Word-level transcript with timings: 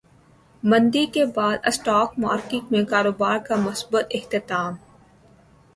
مندی 0.63 1.05
کے 1.07 1.25
بعد 1.35 1.57
اسٹاک 1.63 2.17
مارکیٹ 2.19 2.71
میں 2.71 2.83
کاروبار 2.85 3.37
کا 3.47 3.55
مثبت 3.59 4.05
اختتام 4.11 4.75